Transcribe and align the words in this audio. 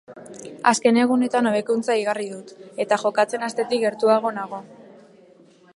Azken 0.69 0.95
egunetan 1.01 1.49
hobekuntza 1.49 1.97
igarri 2.03 2.25
dut, 2.31 2.55
eta 2.85 2.99
jokatzen 3.03 3.47
hastetik 3.49 3.85
gertuago 3.87 4.35
nago. 4.41 4.63